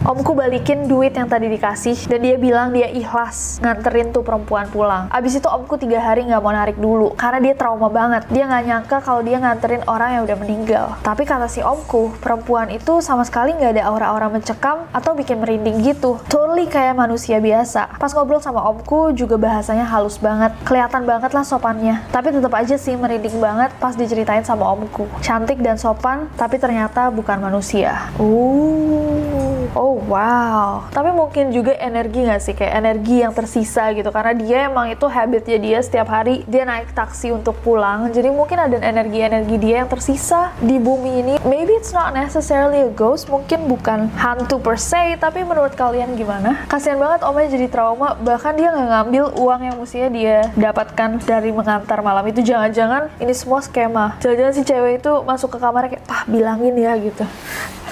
Omku 0.06 0.30
balikin 0.38 0.86
duit 0.86 1.10
yang 1.10 1.26
tadi 1.26 1.50
dikasih 1.50 2.06
dan 2.06 2.22
dia 2.22 2.38
bilang 2.38 2.70
dia 2.70 2.86
ikhlas 2.86 3.58
nganterin 3.58 4.14
tuh 4.14 4.22
perempuan 4.22 4.70
pulang. 4.70 5.10
Abis 5.10 5.42
itu 5.42 5.50
omku 5.50 5.74
tiga 5.74 5.98
hari 5.98 6.22
nggak 6.22 6.38
mau 6.38 6.54
narik 6.54 6.78
dulu 6.78 7.18
karena 7.18 7.42
dia 7.42 7.54
trauma 7.58 7.90
banget. 7.90 8.22
Dia 8.30 8.46
nggak 8.46 8.64
nyangka 8.70 8.96
kalau 9.02 9.26
dia 9.26 9.42
nganterin 9.42 9.82
orang 9.90 10.14
yang 10.14 10.22
udah 10.22 10.38
meninggal. 10.38 10.86
Tapi 11.02 11.26
kata 11.26 11.50
si 11.50 11.66
omku, 11.66 12.14
perempuan 12.22 12.70
itu 12.70 13.02
sama 13.02 13.26
sekali 13.26 13.58
nggak 13.58 13.74
ada 13.74 13.82
aura-aura 13.90 14.30
mencekam 14.30 14.86
atau 14.94 15.18
bikin 15.18 15.42
merinding 15.42 15.82
gitu. 15.82 16.22
Totally 16.30 16.70
kayak 16.70 16.94
manusia 16.94 17.42
biasa. 17.42 17.98
Pas 17.98 18.14
ngobrol 18.14 18.38
sama 18.38 18.62
omku 18.70 19.10
juga 19.18 19.34
bahasanya 19.34 19.82
halus 19.82 20.14
banget. 20.22 20.54
Kelihatan 20.62 21.10
banget 21.10 21.34
lah 21.34 21.42
sopannya. 21.42 22.06
Tapi 22.14 22.30
tetap 22.30 22.54
aja 22.54 22.78
sih 22.78 22.94
merinding 22.94 23.42
banget 23.42 23.74
pas 23.82 23.98
diceritain 23.98 24.46
sama 24.46 24.62
omku. 24.78 25.10
Cantik 25.26 25.58
dan 25.58 25.74
sopan, 25.74 26.30
tapi 26.38 26.54
ternyata 26.62 27.10
bukan 27.10 27.42
manusia. 27.42 28.14
Uh, 28.22 29.47
oh 29.74 30.00
wow. 30.06 30.88
Tapi 30.92 31.10
mungkin 31.12 31.50
juga 31.50 31.76
energi 31.76 32.24
nggak 32.24 32.40
sih 32.40 32.54
kayak 32.56 32.74
energi 32.78 33.24
yang 33.24 33.32
tersisa 33.34 33.90
gitu 33.92 34.08
karena 34.08 34.32
dia 34.36 34.56
emang 34.68 34.92
itu 34.92 35.04
habitnya 35.08 35.58
dia 35.58 35.78
setiap 35.82 36.08
hari 36.08 36.44
dia 36.48 36.64
naik 36.64 36.92
taksi 36.92 37.32
untuk 37.34 37.56
pulang. 37.60 38.08
Jadi 38.12 38.28
mungkin 38.32 38.56
ada 38.60 38.76
energi-energi 38.78 39.56
dia 39.60 39.84
yang 39.84 39.90
tersisa 39.90 40.52
di 40.60 40.76
bumi 40.78 41.12
ini. 41.20 41.34
Maybe 41.44 41.74
it's 41.76 41.92
not 41.92 42.12
necessarily 42.14 42.84
a 42.84 42.90
ghost, 42.92 43.28
mungkin 43.28 43.68
bukan 43.68 44.08
hantu 44.16 44.60
per 44.60 44.80
se, 44.80 45.16
tapi 45.20 45.42
menurut 45.44 45.74
kalian 45.74 46.14
gimana? 46.14 46.64
Kasian 46.70 47.00
banget 47.00 47.24
omnya 47.24 47.48
jadi 47.50 47.66
trauma, 47.68 48.14
bahkan 48.20 48.54
dia 48.54 48.72
nggak 48.72 48.88
ngambil 48.88 49.24
uang 49.36 49.60
yang 49.64 49.76
mestinya 49.80 50.08
dia 50.12 50.36
dapatkan 50.54 51.22
dari 51.24 51.50
mengantar 51.50 52.00
malam 52.00 52.24
itu. 52.28 52.40
Jangan-jangan 52.44 53.12
ini 53.18 53.32
semua 53.34 53.60
skema. 53.60 54.16
Jangan-jangan 54.22 54.54
si 54.54 54.62
cewek 54.64 55.00
itu 55.02 55.12
masuk 55.24 55.56
ke 55.56 55.58
kamarnya 55.58 55.98
kayak, 55.98 56.04
pah 56.06 56.22
bilangin 56.28 56.74
ya 56.78 56.92
gitu. 56.98 57.24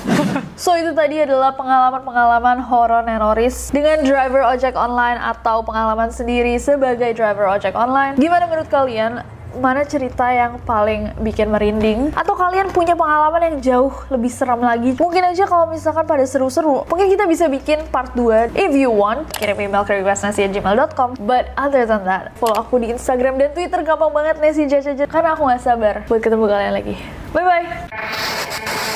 So 0.57 0.73
itu 0.73 0.97
tadi 0.97 1.21
adalah 1.21 1.53
pengalaman-pengalaman 1.53 2.64
horor 2.64 3.05
nenoris 3.05 3.69
dengan 3.69 4.01
driver 4.01 4.40
ojek 4.40 4.73
online 4.73 5.21
atau 5.21 5.61
pengalaman 5.61 6.09
sendiri 6.09 6.57
sebagai 6.57 7.12
driver 7.12 7.45
ojek 7.53 7.77
online. 7.77 8.16
Gimana 8.16 8.49
menurut 8.49 8.69
kalian? 8.73 9.21
Mana 9.57 9.88
cerita 9.88 10.29
yang 10.29 10.61
paling 10.69 11.16
bikin 11.25 11.49
merinding? 11.49 12.12
Atau 12.12 12.37
kalian 12.37 12.69
punya 12.77 12.92
pengalaman 12.92 13.40
yang 13.40 13.57
jauh 13.64 13.92
lebih 14.12 14.29
seram 14.29 14.61
lagi? 14.61 14.92
Mungkin 15.01 15.33
aja 15.33 15.49
kalau 15.49 15.64
misalkan 15.64 16.05
pada 16.05 16.29
seru-seru, 16.29 16.85
mungkin 16.85 17.09
kita 17.09 17.25
bisa 17.25 17.49
bikin 17.49 17.88
part 17.88 18.12
2. 18.12 18.53
If 18.53 18.77
you 18.77 18.92
want, 18.92 19.33
kirim 19.33 19.57
email 19.57 19.81
ke 19.88 19.97
requestnasi@gmail.com. 20.05 21.16
But 21.25 21.57
other 21.57 21.88
than 21.88 22.05
that, 22.05 22.37
follow 22.37 22.61
aku 22.61 22.85
di 22.85 22.92
Instagram 22.92 23.40
dan 23.40 23.57
Twitter 23.57 23.81
gampang 23.81 24.12
banget 24.12 24.45
Nesi 24.45 24.69
Jajaja 24.69 25.09
karena 25.09 25.33
aku 25.33 25.49
nggak 25.49 25.62
sabar 25.64 25.95
buat 26.05 26.21
ketemu 26.21 26.45
kalian 26.53 26.73
lagi. 26.77 26.95
Bye 27.33 27.45
bye. 27.45 28.95